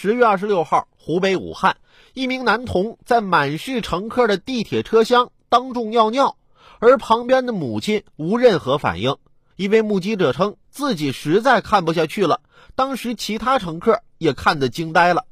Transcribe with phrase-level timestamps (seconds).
[0.00, 1.76] 十月二十六号，湖北武汉，
[2.14, 6.36] 一名男童在满是乘客的地铁车厢当众尿尿，
[6.78, 9.16] 而旁边的母亲无任何反应。
[9.56, 12.42] 一位目击者称，自己实在看不下去了，
[12.76, 15.24] 当时其他乘客也看得惊呆了。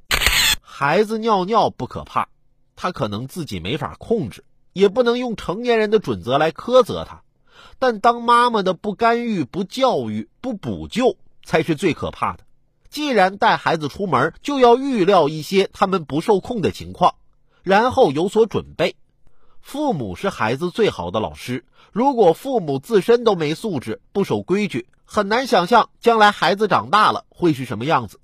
[0.61, 2.27] 孩子尿尿不可怕，
[2.75, 4.43] 他可能自己没法控制，
[4.73, 7.23] 也不能用成年人的准则来苛责他。
[7.79, 12.46] 但当妈妈的不干预、不教育、不补救，才是最可怕的。
[12.91, 17.15] 既然带孩子出门，就要预料一些他们不受控的情况，
[17.63, 18.97] 然后有所准备。
[19.61, 28.21] 父母是孩子最好的老师，如果父母自身都没素质、不守规矩，很难想象将来孩子长大了会是什么样子。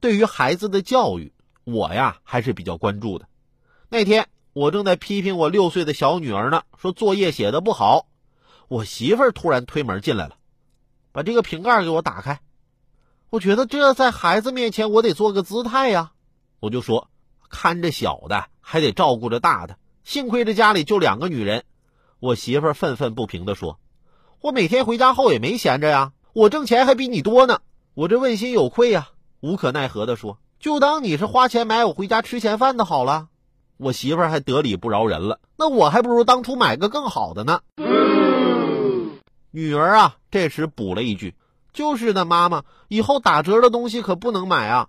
[0.00, 1.32] 对于孩子的教育，
[1.64, 3.28] 我呀还是比较关注的。
[3.88, 4.28] 那天。
[4.54, 8.06] 我正在批评我六岁的小女儿呢，说作业写的不好。
[8.68, 10.36] 我媳妇儿突然推门进来了，
[11.10, 12.38] 把这个瓶盖给我打开。
[13.34, 16.12] 我觉得这在孩子面前我得做个姿态呀，
[16.60, 17.08] 我就说
[17.50, 21.64] 看着小的还得照顾着大的，幸亏这家里就两个女人。
[22.20, 23.80] 我媳妇儿愤愤不平地说
[24.40, 27.58] ：“我每天回家后也没闲着呀，我挣钱还比你多呢，
[27.94, 29.08] 我这问心有愧呀。”
[29.42, 33.26] 无可奈何地说：“就当你是花钱买我回家吃闲饭的好了。”
[33.78, 37.62] 我媳妇儿还得理不饶人了，那我还不如当初买个更好的呢。
[39.50, 41.34] 女儿啊，这时补了一句
[41.74, 44.88] ：“就是的，妈妈，以后打折的东西可不能买啊。”